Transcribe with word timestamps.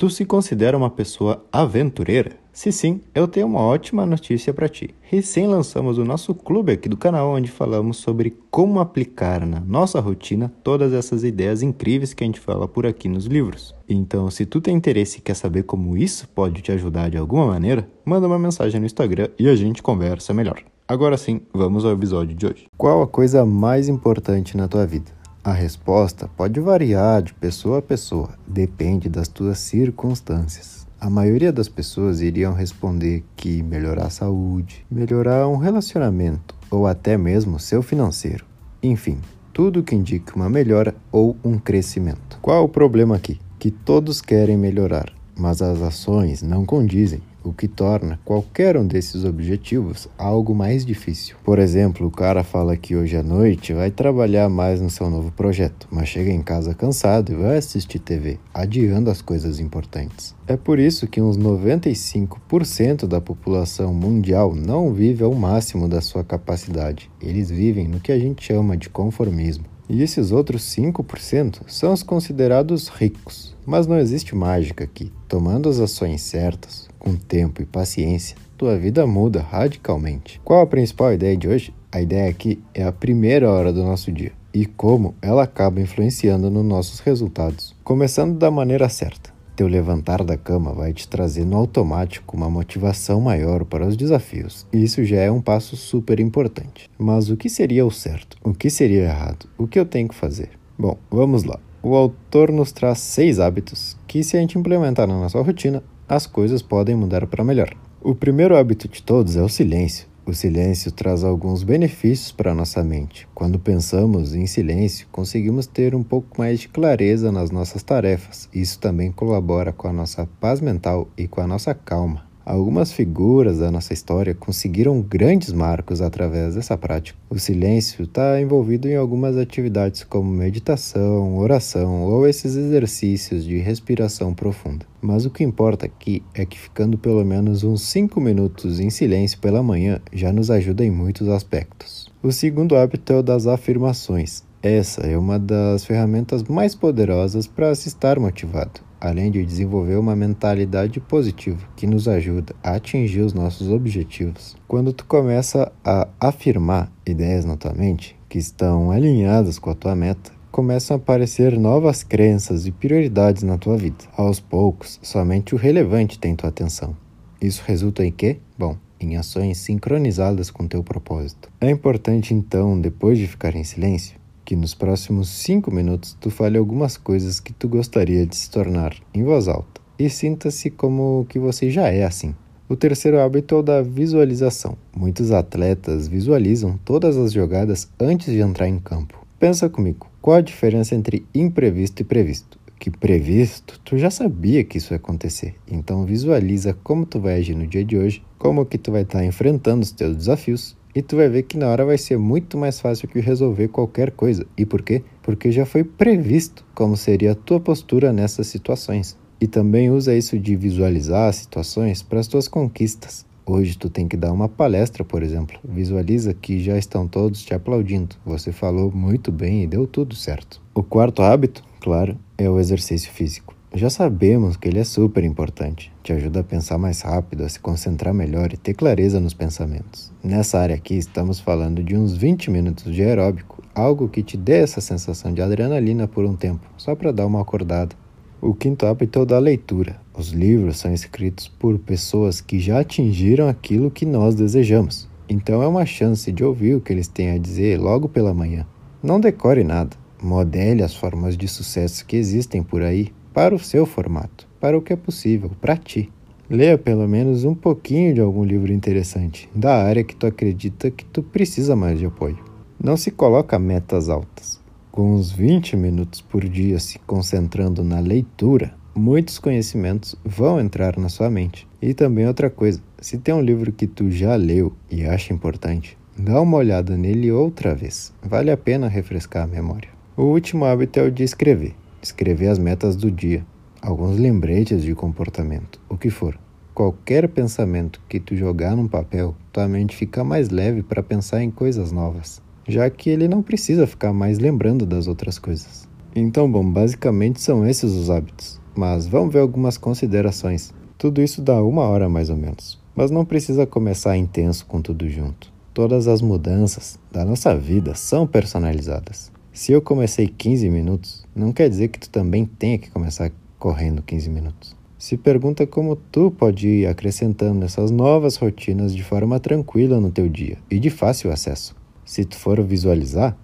Tu 0.00 0.08
se 0.08 0.24
considera 0.24 0.78
uma 0.78 0.88
pessoa 0.88 1.44
aventureira? 1.52 2.32
Se 2.54 2.72
sim, 2.72 3.02
eu 3.14 3.28
tenho 3.28 3.46
uma 3.46 3.60
ótima 3.60 4.06
notícia 4.06 4.50
para 4.50 4.66
ti. 4.66 4.94
Recém 5.02 5.46
lançamos 5.46 5.98
o 5.98 6.04
nosso 6.06 6.34
clube 6.34 6.72
aqui 6.72 6.88
do 6.88 6.96
canal 6.96 7.34
onde 7.34 7.50
falamos 7.50 7.98
sobre 7.98 8.34
como 8.50 8.80
aplicar 8.80 9.44
na 9.44 9.60
nossa 9.60 10.00
rotina 10.00 10.50
todas 10.64 10.94
essas 10.94 11.22
ideias 11.22 11.60
incríveis 11.60 12.14
que 12.14 12.24
a 12.24 12.26
gente 12.26 12.40
fala 12.40 12.66
por 12.66 12.86
aqui 12.86 13.10
nos 13.10 13.26
livros. 13.26 13.74
Então, 13.86 14.30
se 14.30 14.46
tu 14.46 14.58
tem 14.58 14.74
interesse 14.74 15.18
e 15.18 15.20
quer 15.20 15.34
saber 15.34 15.64
como 15.64 15.98
isso 15.98 16.26
pode 16.28 16.62
te 16.62 16.72
ajudar 16.72 17.10
de 17.10 17.18
alguma 17.18 17.46
maneira, 17.48 17.86
manda 18.02 18.26
uma 18.26 18.38
mensagem 18.38 18.80
no 18.80 18.86
Instagram 18.86 19.28
e 19.38 19.50
a 19.50 19.54
gente 19.54 19.82
conversa 19.82 20.32
melhor. 20.32 20.62
Agora 20.88 21.18
sim, 21.18 21.42
vamos 21.52 21.84
ao 21.84 21.92
episódio 21.92 22.34
de 22.34 22.46
hoje. 22.46 22.66
Qual 22.74 23.02
a 23.02 23.06
coisa 23.06 23.44
mais 23.44 23.86
importante 23.86 24.56
na 24.56 24.66
tua 24.66 24.86
vida? 24.86 25.19
A 25.42 25.52
resposta 25.52 26.28
pode 26.36 26.60
variar 26.60 27.22
de 27.22 27.32
pessoa 27.32 27.78
a 27.78 27.82
pessoa, 27.82 28.28
depende 28.46 29.08
das 29.08 29.26
tuas 29.26 29.58
circunstâncias. 29.58 30.86
A 31.00 31.08
maioria 31.08 31.50
das 31.50 31.66
pessoas 31.66 32.20
iriam 32.20 32.52
responder 32.52 33.24
que 33.36 33.62
melhorar 33.62 34.08
a 34.08 34.10
saúde, 34.10 34.84
melhorar 34.90 35.48
um 35.48 35.56
relacionamento 35.56 36.54
ou 36.70 36.86
até 36.86 37.16
mesmo 37.16 37.58
seu 37.58 37.80
financeiro. 37.82 38.44
Enfim, 38.82 39.18
tudo 39.50 39.82
que 39.82 39.94
indique 39.94 40.36
uma 40.36 40.50
melhora 40.50 40.94
ou 41.10 41.34
um 41.42 41.58
crescimento. 41.58 42.38
Qual 42.42 42.64
o 42.64 42.68
problema 42.68 43.16
aqui? 43.16 43.40
Que 43.58 43.70
todos 43.70 44.20
querem 44.20 44.58
melhorar, 44.58 45.10
mas 45.34 45.62
as 45.62 45.80
ações 45.80 46.42
não 46.42 46.66
condizem 46.66 47.22
o 47.44 47.52
que 47.52 47.68
torna 47.68 48.20
qualquer 48.24 48.76
um 48.76 48.86
desses 48.86 49.24
objetivos 49.24 50.08
algo 50.18 50.54
mais 50.54 50.84
difícil. 50.84 51.36
Por 51.44 51.58
exemplo, 51.58 52.06
o 52.06 52.10
cara 52.10 52.44
fala 52.44 52.76
que 52.76 52.96
hoje 52.96 53.16
à 53.16 53.22
noite 53.22 53.72
vai 53.72 53.90
trabalhar 53.90 54.48
mais 54.48 54.80
no 54.80 54.90
seu 54.90 55.08
novo 55.08 55.30
projeto, 55.32 55.88
mas 55.90 56.08
chega 56.08 56.30
em 56.30 56.42
casa 56.42 56.74
cansado 56.74 57.32
e 57.32 57.36
vai 57.36 57.56
assistir 57.56 57.98
TV, 57.98 58.38
adiando 58.52 59.10
as 59.10 59.22
coisas 59.22 59.58
importantes. 59.60 60.34
É 60.46 60.56
por 60.56 60.78
isso 60.78 61.06
que 61.06 61.20
uns 61.20 61.38
95% 61.38 63.06
da 63.06 63.20
população 63.20 63.94
mundial 63.94 64.54
não 64.54 64.92
vive 64.92 65.22
ao 65.22 65.34
máximo 65.34 65.88
da 65.88 66.00
sua 66.00 66.24
capacidade. 66.24 67.10
Eles 67.20 67.50
vivem 67.50 67.86
no 67.86 68.00
que 68.00 68.12
a 68.12 68.18
gente 68.18 68.44
chama 68.44 68.76
de 68.76 68.88
conformismo. 68.88 69.64
E 69.88 70.02
esses 70.02 70.30
outros 70.30 70.62
5% 70.76 71.62
são 71.66 71.92
os 71.92 72.04
considerados 72.04 72.86
ricos. 72.86 73.56
Mas 73.70 73.86
não 73.86 74.00
existe 74.00 74.34
mágica 74.34 74.82
aqui. 74.82 75.12
Tomando 75.28 75.68
as 75.68 75.78
ações 75.78 76.22
certas, 76.22 76.88
com 76.98 77.14
tempo 77.14 77.62
e 77.62 77.64
paciência, 77.64 78.36
tua 78.58 78.76
vida 78.76 79.06
muda 79.06 79.40
radicalmente. 79.40 80.40
Qual 80.44 80.60
a 80.60 80.66
principal 80.66 81.12
ideia 81.12 81.36
de 81.36 81.46
hoje? 81.46 81.72
A 81.92 82.02
ideia 82.02 82.28
aqui 82.28 82.60
é 82.74 82.82
a 82.82 82.90
primeira 82.90 83.48
hora 83.48 83.72
do 83.72 83.84
nosso 83.84 84.10
dia 84.10 84.32
e 84.52 84.66
como 84.66 85.14
ela 85.22 85.44
acaba 85.44 85.80
influenciando 85.80 86.50
nos 86.50 86.64
nossos 86.64 86.98
resultados. 86.98 87.76
Começando 87.84 88.36
da 88.36 88.50
maneira 88.50 88.88
certa. 88.88 89.30
Teu 89.54 89.68
levantar 89.68 90.24
da 90.24 90.36
cama 90.36 90.72
vai 90.72 90.92
te 90.92 91.06
trazer 91.06 91.44
no 91.44 91.56
automático 91.56 92.36
uma 92.36 92.50
motivação 92.50 93.20
maior 93.20 93.64
para 93.64 93.86
os 93.86 93.96
desafios. 93.96 94.66
E 94.72 94.82
isso 94.82 95.04
já 95.04 95.18
é 95.20 95.30
um 95.30 95.40
passo 95.40 95.76
super 95.76 96.18
importante. 96.18 96.90
Mas 96.98 97.30
o 97.30 97.36
que 97.36 97.48
seria 97.48 97.86
o 97.86 97.90
certo? 97.92 98.36
O 98.42 98.52
que 98.52 98.68
seria 98.68 99.04
errado? 99.04 99.48
O 99.56 99.68
que 99.68 99.78
eu 99.78 99.86
tenho 99.86 100.08
que 100.08 100.14
fazer? 100.16 100.50
Bom, 100.76 100.98
vamos 101.08 101.44
lá. 101.44 101.60
O 101.82 101.94
autor 101.94 102.52
nos 102.52 102.72
traz 102.72 102.98
seis 102.98 103.40
hábitos 103.40 103.96
que, 104.06 104.22
se 104.22 104.36
a 104.36 104.40
gente 104.40 104.58
implementar 104.58 105.06
na 105.06 105.18
nossa 105.18 105.40
rotina, 105.40 105.82
as 106.08 106.26
coisas 106.26 106.60
podem 106.60 106.94
mudar 106.94 107.26
para 107.26 107.42
melhor. 107.42 107.74
O 108.02 108.14
primeiro 108.14 108.56
hábito 108.56 108.86
de 108.86 109.02
todos 109.02 109.36
é 109.36 109.42
o 109.42 109.48
silêncio. 109.48 110.06
O 110.26 110.34
silêncio 110.34 110.92
traz 110.92 111.24
alguns 111.24 111.62
benefícios 111.62 112.30
para 112.30 112.52
a 112.52 112.54
nossa 112.54 112.84
mente. 112.84 113.26
Quando 113.34 113.58
pensamos 113.58 114.34
em 114.34 114.46
silêncio, 114.46 115.08
conseguimos 115.10 115.66
ter 115.66 115.94
um 115.94 116.02
pouco 116.02 116.38
mais 116.38 116.60
de 116.60 116.68
clareza 116.68 117.32
nas 117.32 117.50
nossas 117.50 117.82
tarefas. 117.82 118.48
Isso 118.54 118.78
também 118.78 119.10
colabora 119.10 119.72
com 119.72 119.88
a 119.88 119.92
nossa 119.92 120.28
paz 120.38 120.60
mental 120.60 121.08
e 121.16 121.26
com 121.26 121.40
a 121.40 121.46
nossa 121.46 121.74
calma. 121.74 122.29
Algumas 122.50 122.90
figuras 122.90 123.60
da 123.60 123.70
nossa 123.70 123.92
história 123.92 124.34
conseguiram 124.34 125.00
grandes 125.00 125.52
marcos 125.52 126.00
através 126.00 126.56
dessa 126.56 126.76
prática. 126.76 127.16
O 127.30 127.38
silêncio 127.38 128.02
está 128.02 128.40
envolvido 128.40 128.88
em 128.88 128.96
algumas 128.96 129.36
atividades 129.36 130.02
como 130.02 130.28
meditação, 130.32 131.38
oração 131.38 132.02
ou 132.02 132.26
esses 132.26 132.56
exercícios 132.56 133.44
de 133.44 133.58
respiração 133.58 134.34
profunda. 134.34 134.84
Mas 135.00 135.24
o 135.24 135.30
que 135.30 135.44
importa 135.44 135.86
aqui 135.86 136.24
é 136.34 136.44
que 136.44 136.58
ficando 136.58 136.98
pelo 136.98 137.24
menos 137.24 137.62
uns 137.62 137.82
5 137.82 138.20
minutos 138.20 138.80
em 138.80 138.90
silêncio 138.90 139.38
pela 139.38 139.62
manhã 139.62 140.00
já 140.12 140.32
nos 140.32 140.50
ajuda 140.50 140.84
em 140.84 140.90
muitos 140.90 141.28
aspectos. 141.28 142.10
O 142.20 142.32
segundo 142.32 142.74
hábito 142.74 143.12
é 143.12 143.16
o 143.20 143.22
das 143.22 143.46
afirmações. 143.46 144.42
Essa 144.60 145.02
é 145.02 145.16
uma 145.16 145.38
das 145.38 145.84
ferramentas 145.84 146.42
mais 146.42 146.74
poderosas 146.74 147.46
para 147.46 147.72
se 147.76 147.86
estar 147.86 148.18
motivado 148.18 148.89
além 149.00 149.30
de 149.30 149.44
desenvolver 149.44 149.96
uma 149.96 150.14
mentalidade 150.14 151.00
positiva 151.00 151.66
que 151.74 151.86
nos 151.86 152.06
ajuda 152.06 152.54
a 152.62 152.74
atingir 152.74 153.22
os 153.22 153.32
nossos 153.32 153.68
objetivos. 153.68 154.56
Quando 154.68 154.92
tu 154.92 155.04
começa 155.06 155.72
a 155.84 156.08
afirmar 156.20 156.92
ideias 157.06 157.44
na 157.44 157.56
tua 157.56 157.72
mente 157.72 158.16
que 158.28 158.38
estão 158.38 158.90
alinhadas 158.90 159.58
com 159.58 159.70
a 159.70 159.74
tua 159.74 159.96
meta, 159.96 160.30
começam 160.50 160.96
a 160.96 160.98
aparecer 160.98 161.58
novas 161.58 162.02
crenças 162.02 162.66
e 162.66 162.72
prioridades 162.72 163.42
na 163.42 163.56
tua 163.56 163.76
vida. 163.76 164.04
Aos 164.16 164.40
poucos, 164.40 164.98
somente 165.02 165.54
o 165.54 165.58
relevante 165.58 166.18
tem 166.18 166.34
tua 166.34 166.50
atenção. 166.50 166.96
Isso 167.40 167.62
resulta 167.66 168.04
em 168.04 168.12
quê? 168.12 168.38
Bom, 168.58 168.76
em 169.00 169.16
ações 169.16 169.58
sincronizadas 169.58 170.50
com 170.50 170.68
teu 170.68 170.84
propósito. 170.84 171.50
É 171.60 171.70
importante 171.70 172.34
então, 172.34 172.78
depois 172.78 173.16
de 173.16 173.26
ficar 173.26 173.56
em 173.56 173.64
silêncio, 173.64 174.19
que 174.50 174.56
nos 174.56 174.74
próximos 174.74 175.28
5 175.28 175.72
minutos 175.72 176.16
tu 176.20 176.28
fale 176.28 176.58
algumas 176.58 176.96
coisas 176.96 177.38
que 177.38 177.52
tu 177.52 177.68
gostaria 177.68 178.26
de 178.26 178.34
se 178.34 178.50
tornar 178.50 178.96
em 179.14 179.22
voz 179.22 179.46
alta 179.46 179.80
e 179.96 180.10
sinta-se 180.10 180.70
como 180.70 181.24
que 181.28 181.38
você 181.38 181.70
já 181.70 181.86
é 181.86 182.02
assim. 182.02 182.34
O 182.68 182.74
terceiro 182.74 183.20
hábito 183.20 183.54
é 183.54 183.58
o 183.58 183.62
da 183.62 183.80
visualização. 183.80 184.76
Muitos 184.92 185.30
atletas 185.30 186.08
visualizam 186.08 186.76
todas 186.84 187.16
as 187.16 187.32
jogadas 187.32 187.88
antes 188.00 188.26
de 188.34 188.40
entrar 188.40 188.66
em 188.66 188.80
campo. 188.80 189.24
Pensa 189.38 189.68
comigo, 189.68 190.08
qual 190.20 190.38
a 190.38 190.40
diferença 190.40 190.96
entre 190.96 191.24
imprevisto 191.32 192.02
e 192.02 192.04
previsto? 192.04 192.58
Que 192.76 192.90
previsto, 192.90 193.78
tu 193.84 193.96
já 193.98 194.10
sabia 194.10 194.64
que 194.64 194.78
isso 194.78 194.92
ia 194.92 194.96
acontecer. 194.96 195.54
Então 195.70 196.04
visualiza 196.04 196.76
como 196.82 197.06
tu 197.06 197.20
vai 197.20 197.34
agir 197.34 197.54
no 197.54 197.68
dia 197.68 197.84
de 197.84 197.96
hoje, 197.96 198.20
como 198.36 198.66
que 198.66 198.78
tu 198.78 198.90
vai 198.90 199.02
estar 199.02 199.24
enfrentando 199.24 199.84
os 199.84 199.92
teus 199.92 200.16
desafios 200.16 200.76
e 200.94 201.02
tu 201.02 201.16
vai 201.16 201.28
ver 201.28 201.44
que 201.44 201.56
na 201.56 201.68
hora 201.68 201.84
vai 201.84 201.98
ser 201.98 202.18
muito 202.18 202.58
mais 202.58 202.80
fácil 202.80 203.08
que 203.08 203.20
resolver 203.20 203.68
qualquer 203.68 204.10
coisa. 204.10 204.46
E 204.56 204.66
por 204.66 204.82
quê? 204.82 205.02
Porque 205.22 205.52
já 205.52 205.64
foi 205.64 205.84
previsto 205.84 206.64
como 206.74 206.96
seria 206.96 207.32
a 207.32 207.34
tua 207.34 207.60
postura 207.60 208.12
nessas 208.12 208.46
situações. 208.48 209.16
E 209.40 209.46
também 209.46 209.90
usa 209.90 210.14
isso 210.14 210.38
de 210.38 210.54
visualizar 210.56 211.28
as 211.28 211.36
situações 211.36 212.02
para 212.02 212.20
as 212.20 212.26
tuas 212.26 212.46
conquistas. 212.48 213.24
Hoje 213.46 213.76
tu 213.76 213.88
tem 213.88 214.06
que 214.06 214.16
dar 214.16 214.32
uma 214.32 214.48
palestra, 214.48 215.04
por 215.04 215.22
exemplo. 215.22 215.58
Visualiza 215.64 216.34
que 216.34 216.60
já 216.60 216.76
estão 216.76 217.08
todos 217.08 217.42
te 217.42 217.54
aplaudindo. 217.54 218.16
Você 218.24 218.52
falou 218.52 218.92
muito 218.92 219.32
bem 219.32 219.62
e 219.62 219.66
deu 219.66 219.86
tudo 219.86 220.14
certo. 220.14 220.60
O 220.74 220.82
quarto 220.82 221.22
hábito, 221.22 221.64
claro, 221.80 222.16
é 222.36 222.48
o 222.48 222.60
exercício 222.60 223.10
físico. 223.10 223.59
Já 223.72 223.88
sabemos 223.88 224.56
que 224.56 224.66
ele 224.66 224.80
é 224.80 224.84
super 224.84 225.22
importante, 225.22 225.92
te 226.02 226.12
ajuda 226.12 226.40
a 226.40 226.44
pensar 226.44 226.76
mais 226.76 227.02
rápido, 227.02 227.44
a 227.44 227.48
se 227.48 227.60
concentrar 227.60 228.12
melhor 228.12 228.52
e 228.52 228.56
ter 228.56 228.74
clareza 228.74 229.20
nos 229.20 229.32
pensamentos. 229.32 230.10
Nessa 230.24 230.58
área 230.58 230.74
aqui 230.74 230.96
estamos 230.96 231.38
falando 231.38 231.80
de 231.80 231.96
uns 231.96 232.16
20 232.16 232.50
minutos 232.50 232.92
de 232.92 233.00
aeróbico, 233.00 233.62
algo 233.72 234.08
que 234.08 234.24
te 234.24 234.36
dê 234.36 234.58
essa 234.58 234.80
sensação 234.80 235.32
de 235.32 235.40
adrenalina 235.40 236.08
por 236.08 236.24
um 236.24 236.34
tempo, 236.34 236.66
só 236.76 236.96
para 236.96 237.12
dar 237.12 237.26
uma 237.26 237.40
acordada. 237.40 237.94
O 238.40 238.52
quinto 238.54 238.86
hábito 238.86 239.20
é 239.20 239.22
o 239.22 239.24
da 239.24 239.38
leitura. 239.38 240.00
Os 240.12 240.30
livros 240.30 240.78
são 240.78 240.92
escritos 240.92 241.46
por 241.46 241.78
pessoas 241.78 242.40
que 242.40 242.58
já 242.58 242.80
atingiram 242.80 243.48
aquilo 243.48 243.88
que 243.88 244.04
nós 244.04 244.34
desejamos, 244.34 245.08
então 245.28 245.62
é 245.62 245.68
uma 245.68 245.86
chance 245.86 246.32
de 246.32 246.42
ouvir 246.42 246.74
o 246.74 246.80
que 246.80 246.92
eles 246.92 247.06
têm 247.06 247.30
a 247.30 247.38
dizer 247.38 247.78
logo 247.78 248.08
pela 248.08 248.34
manhã. 248.34 248.66
Não 249.00 249.20
decore 249.20 249.62
nada, 249.62 249.96
modele 250.20 250.82
as 250.82 250.92
formas 250.92 251.36
de 251.36 251.46
sucesso 251.46 252.04
que 252.04 252.16
existem 252.16 252.64
por 252.64 252.82
aí 252.82 253.12
para 253.32 253.54
o 253.54 253.58
seu 253.58 253.86
formato, 253.86 254.46
para 254.60 254.76
o 254.76 254.82
que 254.82 254.92
é 254.92 254.96
possível, 254.96 255.50
para 255.60 255.76
ti. 255.76 256.10
Leia 256.48 256.76
pelo 256.76 257.06
menos 257.08 257.44
um 257.44 257.54
pouquinho 257.54 258.12
de 258.12 258.20
algum 258.20 258.44
livro 258.44 258.72
interessante, 258.72 259.48
da 259.54 259.84
área 259.84 260.02
que 260.02 260.16
tu 260.16 260.26
acredita 260.26 260.90
que 260.90 261.04
tu 261.04 261.22
precisa 261.22 261.76
mais 261.76 261.98
de 261.98 262.06
apoio. 262.06 262.38
Não 262.82 262.96
se 262.96 263.10
coloca 263.10 263.58
metas 263.58 264.08
altas. 264.08 264.60
Com 264.90 265.14
uns 265.14 265.30
20 265.30 265.76
minutos 265.76 266.20
por 266.20 266.42
dia 266.44 266.80
se 266.80 266.98
concentrando 267.00 267.84
na 267.84 268.00
leitura, 268.00 268.74
muitos 268.92 269.38
conhecimentos 269.38 270.16
vão 270.24 270.58
entrar 270.58 270.98
na 270.98 271.08
sua 271.08 271.30
mente. 271.30 271.68
E 271.80 271.94
também 271.94 272.26
outra 272.26 272.50
coisa, 272.50 272.82
se 273.00 273.16
tem 273.16 273.32
um 273.32 273.40
livro 273.40 273.70
que 273.70 273.86
tu 273.86 274.10
já 274.10 274.34
leu 274.34 274.72
e 274.90 275.04
acha 275.04 275.32
importante, 275.32 275.96
dá 276.18 276.40
uma 276.40 276.56
olhada 276.56 276.96
nele 276.96 277.30
outra 277.30 277.76
vez. 277.76 278.12
Vale 278.20 278.50
a 278.50 278.56
pena 278.56 278.88
refrescar 278.88 279.44
a 279.44 279.46
memória. 279.46 279.90
O 280.16 280.24
último 280.24 280.64
hábito 280.64 280.98
é 280.98 281.04
o 281.04 281.12
de 281.12 281.22
escrever 281.22 281.74
escrever 282.02 282.48
as 282.48 282.58
metas 282.58 282.96
do 282.96 283.10
dia, 283.10 283.44
alguns 283.82 284.18
lembretes 284.18 284.82
de 284.82 284.94
comportamento, 284.94 285.80
o 285.88 285.96
que 285.96 286.10
for. 286.10 286.38
Qualquer 286.74 287.28
pensamento 287.28 288.00
que 288.08 288.20
tu 288.20 288.34
jogar 288.36 288.76
num 288.76 288.88
papel, 288.88 289.34
tua 289.52 289.68
mente 289.68 289.96
fica 289.96 290.24
mais 290.24 290.48
leve 290.48 290.82
para 290.82 291.02
pensar 291.02 291.42
em 291.42 291.50
coisas 291.50 291.92
novas, 291.92 292.40
já 292.66 292.88
que 292.88 293.10
ele 293.10 293.28
não 293.28 293.42
precisa 293.42 293.86
ficar 293.86 294.12
mais 294.12 294.38
lembrando 294.38 294.86
das 294.86 295.06
outras 295.06 295.38
coisas. 295.38 295.88
Então, 296.14 296.50
bom, 296.50 296.64
basicamente 296.64 297.40
são 297.40 297.66
esses 297.66 297.92
os 297.92 298.10
hábitos. 298.10 298.60
mas 298.76 299.06
vamos 299.06 299.32
ver 299.32 299.40
algumas 299.40 299.76
considerações. 299.76 300.72
Tudo 300.96 301.20
isso 301.20 301.42
dá 301.42 301.62
uma 301.62 301.82
hora 301.82 302.08
mais 302.08 302.30
ou 302.30 302.36
menos, 302.36 302.78
mas 302.94 303.10
não 303.10 303.24
precisa 303.24 303.66
começar 303.66 304.16
intenso 304.16 304.64
com 304.66 304.80
tudo 304.80 305.08
junto. 305.08 305.52
Todas 305.74 306.08
as 306.08 306.20
mudanças 306.22 306.98
da 307.10 307.24
nossa 307.24 307.54
vida 307.56 307.94
são 307.94 308.26
personalizadas. 308.26 309.30
Se 309.52 309.72
eu 309.72 309.82
comecei 309.82 310.28
15 310.28 310.70
minutos, 310.70 311.26
não 311.34 311.52
quer 311.52 311.68
dizer 311.68 311.88
que 311.88 311.98
tu 311.98 312.08
também 312.08 312.44
tenha 312.44 312.78
que 312.78 312.88
começar 312.88 313.32
correndo 313.58 314.00
15 314.00 314.30
minutos. 314.30 314.76
Se 314.96 315.16
pergunta 315.16 315.66
como 315.66 315.96
tu 315.96 316.30
pode 316.30 316.68
ir 316.68 316.86
acrescentando 316.86 317.64
essas 317.64 317.90
novas 317.90 318.36
rotinas 318.36 318.94
de 318.94 319.02
forma 319.02 319.40
tranquila 319.40 319.98
no 319.98 320.10
teu 320.10 320.28
dia 320.28 320.56
e 320.70 320.78
de 320.78 320.88
fácil 320.88 321.32
acesso. 321.32 321.74
Se 322.04 322.24
tu 322.24 322.36
for 322.36 322.62
visualizar, 322.62 323.36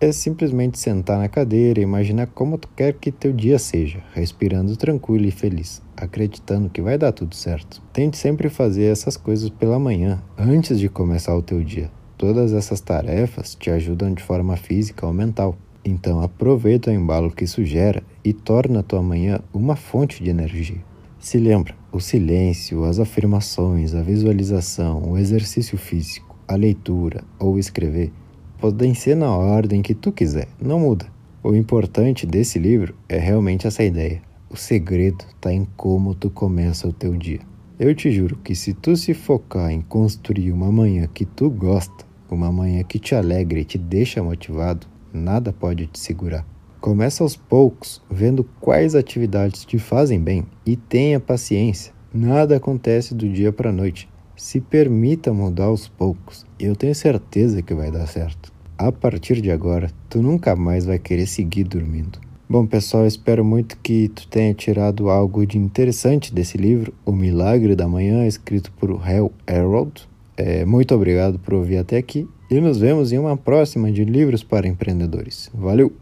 é 0.00 0.10
simplesmente 0.10 0.80
sentar 0.80 1.16
na 1.16 1.28
cadeira 1.28 1.78
e 1.78 1.84
imaginar 1.84 2.26
como 2.26 2.58
tu 2.58 2.68
quer 2.74 2.94
que 2.94 3.12
teu 3.12 3.32
dia 3.32 3.56
seja, 3.56 4.02
respirando 4.12 4.76
tranquilo 4.76 5.26
e 5.26 5.30
feliz, 5.30 5.80
acreditando 5.96 6.70
que 6.70 6.82
vai 6.82 6.98
dar 6.98 7.12
tudo 7.12 7.36
certo. 7.36 7.80
Tente 7.92 8.16
sempre 8.16 8.48
fazer 8.48 8.86
essas 8.86 9.16
coisas 9.16 9.48
pela 9.48 9.78
manhã, 9.78 10.20
antes 10.36 10.80
de 10.80 10.88
começar 10.88 11.36
o 11.36 11.42
teu 11.42 11.62
dia. 11.62 11.88
Todas 12.22 12.52
essas 12.52 12.80
tarefas 12.80 13.56
te 13.56 13.68
ajudam 13.68 14.14
de 14.14 14.22
forma 14.22 14.56
física 14.56 15.04
ou 15.04 15.12
mental. 15.12 15.58
Então 15.84 16.22
aproveita 16.22 16.88
o 16.88 16.94
embalo 16.94 17.32
que 17.32 17.42
isso 17.42 17.64
gera 17.64 18.00
e 18.24 18.32
torna 18.32 18.78
a 18.78 18.82
tua 18.84 19.02
manhã 19.02 19.40
uma 19.52 19.74
fonte 19.74 20.22
de 20.22 20.30
energia. 20.30 20.78
Se 21.18 21.36
lembra, 21.36 21.74
o 21.90 21.98
silêncio, 21.98 22.84
as 22.84 23.00
afirmações, 23.00 23.92
a 23.92 24.02
visualização, 24.02 25.02
o 25.02 25.18
exercício 25.18 25.76
físico, 25.76 26.38
a 26.46 26.54
leitura 26.54 27.24
ou 27.40 27.58
escrever 27.58 28.12
podem 28.60 28.94
ser 28.94 29.16
na 29.16 29.36
ordem 29.36 29.82
que 29.82 29.92
tu 29.92 30.12
quiser, 30.12 30.46
não 30.60 30.78
muda. 30.78 31.06
O 31.42 31.56
importante 31.56 32.24
desse 32.24 32.56
livro 32.56 32.94
é 33.08 33.18
realmente 33.18 33.66
essa 33.66 33.82
ideia. 33.82 34.22
O 34.48 34.56
segredo 34.56 35.24
está 35.28 35.52
em 35.52 35.66
como 35.76 36.14
tu 36.14 36.30
começa 36.30 36.86
o 36.86 36.92
teu 36.92 37.16
dia. 37.16 37.40
Eu 37.80 37.92
te 37.96 38.12
juro 38.12 38.36
que 38.44 38.54
se 38.54 38.72
tu 38.74 38.94
se 38.94 39.12
focar 39.12 39.72
em 39.72 39.80
construir 39.80 40.52
uma 40.52 40.70
manhã 40.70 41.08
que 41.12 41.24
tu 41.24 41.50
gosta, 41.50 42.11
uma 42.34 42.52
manhã 42.52 42.82
que 42.82 42.98
te 42.98 43.14
alegra 43.14 43.60
e 43.60 43.64
te 43.64 43.78
deixa 43.78 44.22
motivado, 44.22 44.86
nada 45.12 45.52
pode 45.52 45.86
te 45.86 45.98
segurar. 45.98 46.46
Começa 46.80 47.22
aos 47.22 47.36
poucos, 47.36 48.02
vendo 48.10 48.42
quais 48.60 48.94
atividades 48.94 49.64
te 49.64 49.78
fazem 49.78 50.18
bem 50.18 50.44
e 50.66 50.74
tenha 50.74 51.20
paciência. 51.20 51.92
Nada 52.12 52.56
acontece 52.56 53.14
do 53.14 53.28
dia 53.28 53.52
para 53.52 53.70
a 53.70 53.72
noite. 53.72 54.08
Se 54.36 54.60
permita 54.60 55.32
mudar 55.32 55.66
aos 55.66 55.88
poucos. 55.88 56.44
Eu 56.58 56.74
tenho 56.74 56.94
certeza 56.94 57.62
que 57.62 57.72
vai 57.72 57.90
dar 57.90 58.06
certo. 58.06 58.52
A 58.76 58.90
partir 58.90 59.40
de 59.40 59.50
agora, 59.50 59.90
tu 60.10 60.20
nunca 60.20 60.56
mais 60.56 60.84
vai 60.84 60.98
querer 60.98 61.26
seguir 61.26 61.64
dormindo. 61.64 62.18
Bom, 62.48 62.66
pessoal, 62.66 63.06
espero 63.06 63.44
muito 63.44 63.78
que 63.78 64.08
tu 64.08 64.26
tenha 64.26 64.52
tirado 64.52 65.08
algo 65.08 65.46
de 65.46 65.56
interessante 65.56 66.34
desse 66.34 66.58
livro, 66.58 66.92
O 67.06 67.12
Milagre 67.12 67.76
da 67.76 67.88
Manhã, 67.88 68.26
escrito 68.26 68.72
por 68.72 68.90
Hal 69.08 69.32
Harold. 69.46 70.08
É, 70.36 70.64
muito 70.64 70.94
obrigado 70.94 71.38
por 71.38 71.54
ouvir 71.54 71.76
até 71.76 71.96
aqui 71.96 72.28
e 72.50 72.60
nos 72.60 72.78
vemos 72.78 73.12
em 73.12 73.18
uma 73.18 73.36
próxima 73.36 73.90
de 73.90 74.04
Livros 74.04 74.42
para 74.42 74.66
Empreendedores. 74.66 75.50
Valeu! 75.54 75.92